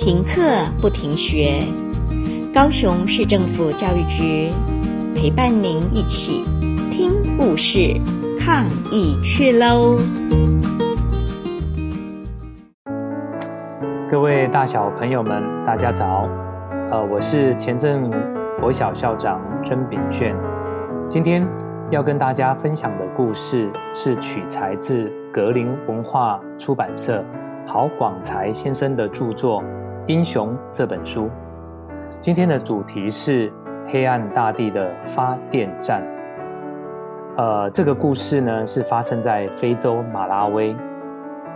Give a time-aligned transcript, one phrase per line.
[0.00, 0.40] 停课
[0.80, 1.62] 不停学，
[2.54, 4.50] 高雄市政府教育局
[5.14, 6.42] 陪伴您一起
[6.90, 8.00] 听故事、
[8.40, 9.98] 抗疫去喽！
[14.10, 16.26] 各位大小朋友们，大家早！
[16.90, 18.10] 呃，我是前镇
[18.58, 20.34] 国小校长甄秉炫，
[21.10, 21.46] 今天
[21.90, 27.22] 要跟大家分享的故事是取材自格林文化出版社
[27.66, 29.62] 郝广才先生的著作。
[30.10, 31.30] 英雄这本书，
[32.20, 33.52] 今天的主题是
[33.86, 36.02] 黑暗大地的发电站。
[37.36, 40.74] 呃，这个故事呢是发生在非洲马拉威。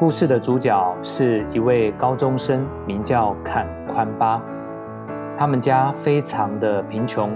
[0.00, 4.42] 故事的主角是一位高中生，名叫坎宽巴。
[5.36, 7.30] 他们家非常的贫穷，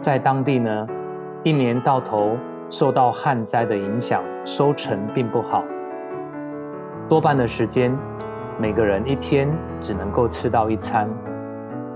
[0.00, 0.86] 在当地呢，
[1.42, 2.36] 一年到头
[2.70, 5.64] 受到旱灾的影响，收成并不好，
[7.08, 7.92] 多半的时间。
[8.58, 11.10] 每个人一天只能够吃到一餐，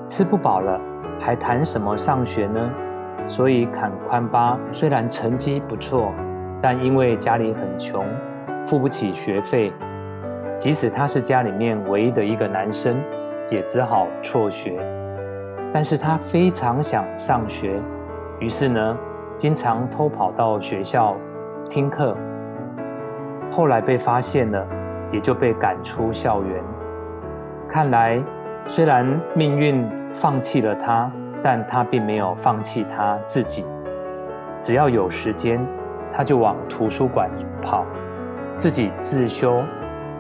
[0.07, 0.79] 吃不饱了，
[1.19, 2.71] 还谈什么上学呢？
[3.27, 6.13] 所以坎宽巴虽然成绩不错，
[6.61, 8.05] 但因为家里很穷，
[8.67, 9.73] 付不起学费，
[10.59, 13.03] 即使他是家里面唯一的一个男生，
[13.51, 14.79] 也只好辍学。
[15.73, 17.81] 但是他非常想上学，
[18.39, 18.99] 于是呢，
[19.39, 21.17] 经常偷跑到学校
[21.71, 22.15] 听课。
[23.51, 24.80] 后来被发现了。
[25.11, 26.63] 也就被赶出校园。
[27.69, 28.23] 看来，
[28.67, 31.11] 虽然命运放弃了他，
[31.43, 33.65] 但他并没有放弃他自己。
[34.59, 35.65] 只要有时间，
[36.13, 37.31] 他就往图书馆
[37.63, 37.87] 跑，
[38.57, 39.63] 自己自修，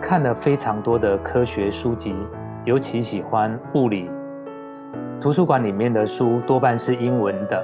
[0.01, 2.17] 看了非常多的科学书籍，
[2.65, 4.11] 尤其喜欢物理。
[5.21, 7.63] 图书馆里面的书多半是英文的，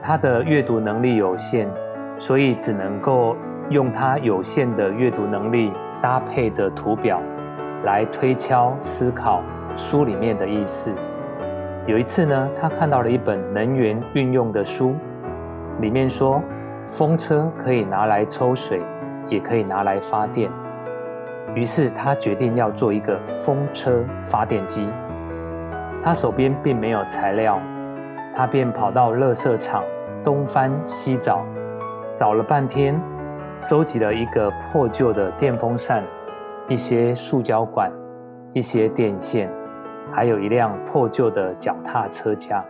[0.00, 1.68] 他的阅读能力有限，
[2.16, 3.36] 所以只能够
[3.68, 5.72] 用他有限的阅读能力。
[6.02, 7.20] 搭配着图表
[7.84, 9.42] 来推敲思考
[9.76, 10.94] 书里面的意思。
[11.86, 14.94] 有一次呢，他看到了一本能源运用的书，
[15.80, 16.42] 里面说
[16.86, 18.82] 风车可以拿来抽水，
[19.26, 20.50] 也可以拿来发电。
[21.54, 24.86] 于是他决定要做一个风车发电机。
[26.04, 27.58] 他手边并没有材料，
[28.34, 29.82] 他便跑到垃圾场
[30.22, 31.44] 东翻西找，
[32.14, 33.00] 找了半天。
[33.58, 36.04] 收集了一个破旧的电风扇，
[36.68, 37.90] 一些塑胶管，
[38.52, 39.50] 一些电线，
[40.12, 42.64] 还有一辆破旧的脚踏车架，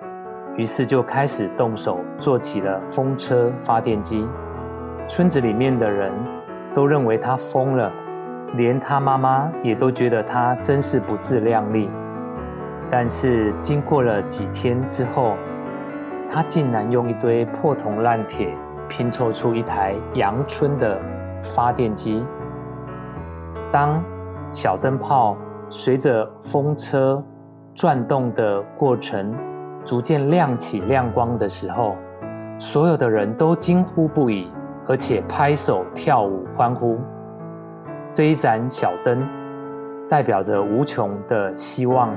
[0.57, 4.27] 于是就开始动手做起了风车发电机。
[5.07, 6.11] 村子里面的人
[6.73, 7.93] 都认为他疯了，
[8.55, 11.91] 连他妈妈也都觉得他真是不自量力。
[12.89, 15.37] 但是经过了几天之后，
[16.31, 18.49] 他竟然用一堆破铜烂铁。
[18.89, 20.99] 拼凑出一台阳春的
[21.43, 22.25] 发电机。
[23.71, 24.03] 当
[24.53, 25.37] 小灯泡
[25.69, 27.23] 随着风车
[27.75, 29.35] 转动的过程
[29.85, 31.95] 逐渐亮起亮光的时候，
[32.59, 34.51] 所有的人都惊呼不已，
[34.87, 36.99] 而且拍手跳舞欢呼。
[38.11, 39.23] 这一盏小灯
[40.09, 42.15] 代表着无穷的希望。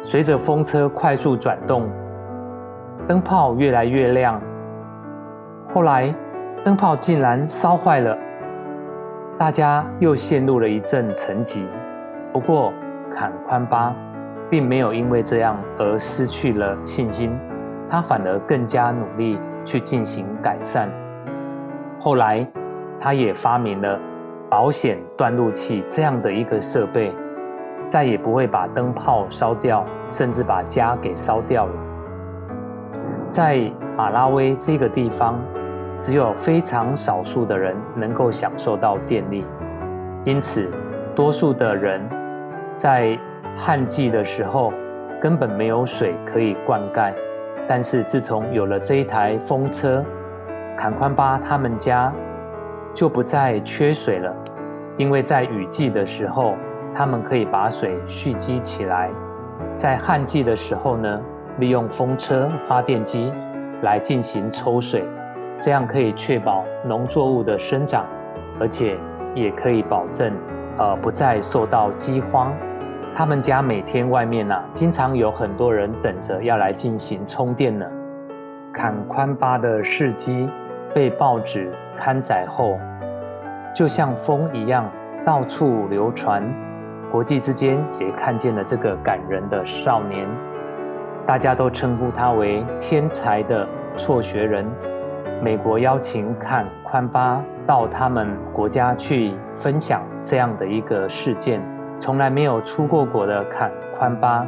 [0.00, 1.88] 随着风车快速转动，
[3.08, 4.40] 灯泡越来越亮。
[5.74, 6.14] 后来，
[6.64, 8.16] 灯泡竟然烧坏了，
[9.36, 11.66] 大家又陷入了一阵沉寂。
[12.32, 12.72] 不过，
[13.10, 13.94] 坎宽巴
[14.48, 17.38] 并没有因为这样而失去了信心，
[17.86, 20.88] 他反而更加努力去进行改善。
[22.00, 22.46] 后来，
[22.98, 24.00] 他也发明了
[24.48, 27.14] 保险断路器这样的一个设备，
[27.86, 31.72] 再也不会把灯泡烧掉，甚至把家给烧掉了。
[33.28, 35.38] 在马拉威这个地方，
[36.00, 39.44] 只有非常少数的人能够享受到电力，
[40.24, 40.70] 因此，
[41.14, 42.00] 多数的人
[42.76, 43.18] 在
[43.56, 44.72] 旱季的时候
[45.20, 47.12] 根本没有水可以灌溉。
[47.66, 50.02] 但是自从有了这一台风车，
[50.76, 52.12] 坎宽巴他们家
[52.94, 54.34] 就不再缺水了，
[54.96, 56.54] 因为在雨季的时候，
[56.94, 59.10] 他们可以把水蓄积起来，
[59.76, 61.20] 在旱季的时候呢，
[61.58, 63.30] 利用风车发电机
[63.82, 65.04] 来进行抽水。
[65.60, 68.06] 这样可以确保农作物的生长，
[68.60, 68.96] 而且
[69.34, 70.32] 也可以保证，
[70.76, 72.52] 呃，不再受到饥荒。
[73.14, 77.84] 他们家每天外面呢、经常有很多人等着要来进行充电呢。
[78.72, 80.48] 坎宽巴的事迹
[80.94, 82.78] 被报纸刊载后，
[83.74, 84.88] 就像风一样
[85.24, 86.44] 到处流传，
[87.10, 90.28] 国际之间也看见了这个感人的少年，
[91.26, 93.66] 大家都称呼他为天才的
[93.96, 94.64] 辍学人。
[95.40, 101.62] 美国邀请坎宽巴到他们国家去分享这样的一个事件，
[101.96, 104.44] 从来没有出过国的坎宽巴，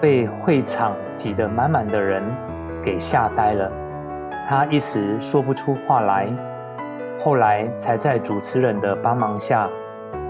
[0.00, 2.22] 被会场挤得满满的人
[2.84, 3.70] 给吓呆了，
[4.48, 6.28] 他一时说不出话来，
[7.18, 9.68] 后来才在主持人的帮忙下，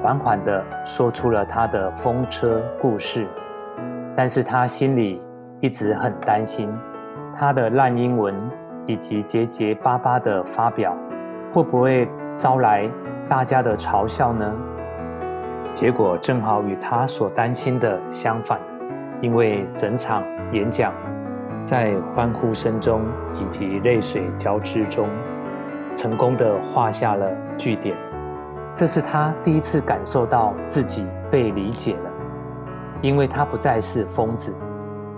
[0.03, 3.27] 缓缓地说出了他的风车故事。
[4.17, 5.21] 但是他心里
[5.61, 6.75] 一直很担心，
[7.35, 8.35] 他的烂英文
[8.87, 10.97] 以及结结巴巴的发表，
[11.51, 12.89] 会不会招来
[13.29, 14.53] 大家的嘲笑呢？
[15.73, 18.61] 结果正好与他所担心的相反，
[19.21, 20.93] 因为整场演讲
[21.65, 23.03] 在欢呼声中
[23.41, 25.09] 以及泪水交织中，
[25.95, 27.27] 成功的画下了
[27.57, 27.97] 句点。
[28.75, 32.11] 这是他第一次感受到自己被理解了，
[33.01, 34.55] 因为他不再是疯子，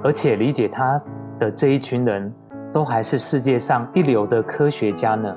[0.02, 1.00] 而且理解他
[1.38, 2.32] 的这一群人
[2.74, 5.32] 都还是世界上一流的科学家呢。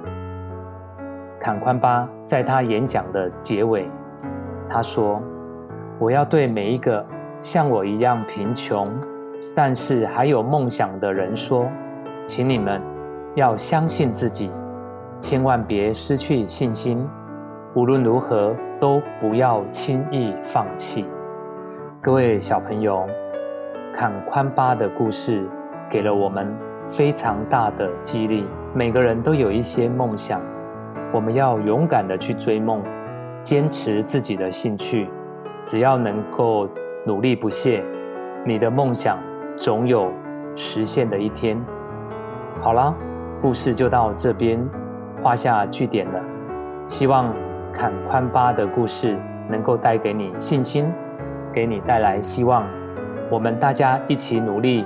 [1.40, 3.88] 坎宽巴在他演讲的结尾，
[4.68, 5.22] 他说
[6.02, 7.06] ：“我要对每一个
[7.40, 8.92] 像我一样贫穷，
[9.56, 11.68] 但是还有梦想的人说，
[12.26, 12.82] 请你们
[13.36, 14.52] 要相信自己，
[15.20, 17.08] 千万别失去信心。
[17.76, 21.06] 无论如何，都不要轻易放弃。”
[22.02, 23.06] 各位小朋友，
[23.94, 25.48] 坎宽巴的故事
[25.88, 26.52] 给了我们
[26.88, 28.46] 非常大的激励。
[28.74, 30.42] 每个人都有一些梦想。
[31.12, 32.82] 我们要勇敢的去追梦，
[33.42, 35.10] 坚持自己的兴趣。
[35.66, 36.68] 只要能够
[37.06, 37.84] 努力不懈，
[38.46, 39.18] 你的梦想
[39.56, 40.12] 总有
[40.56, 41.58] 实现的一天。
[42.62, 42.94] 好了，
[43.42, 44.60] 故事就到这边
[45.22, 46.20] 画下句点了。
[46.88, 47.34] 希望
[47.74, 49.18] 坎宽巴的故事
[49.50, 50.92] 能够带给你信心，
[51.54, 52.66] 给你带来希望。
[53.30, 54.86] 我们大家一起努力，